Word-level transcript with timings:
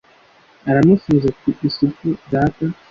Aramusubiza 0.69 1.25
ati: 1.33 1.51
"Isupu, 1.67 2.05
Data". 2.31 2.65